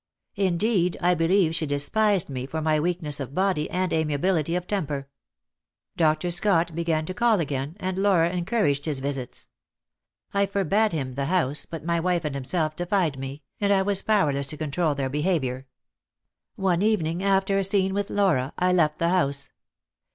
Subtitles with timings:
[0.37, 5.07] Indeed, I believe she despised me for my weakness of body and amiability of temper.
[5.95, 6.31] Dr.
[6.31, 9.47] Scott began to call again, and Laura encouraged his visits.
[10.33, 14.01] I forbade him the house, but my wife and himself defied me, and I was
[14.01, 15.67] powerless to control their behaviour.
[16.55, 19.51] One evening, after a scene with Laura, I left the house.